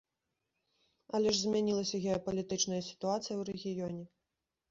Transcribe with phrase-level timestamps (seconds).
[1.17, 4.03] Але ж змянілася геапалітычная сітуацыя ў рэгіёне.